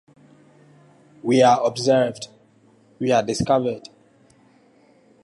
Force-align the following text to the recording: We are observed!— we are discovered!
We 1.21 1.43
are 1.43 1.63
observed!— 1.63 2.29
we 2.99 3.11
are 3.11 3.21
discovered! 3.21 3.87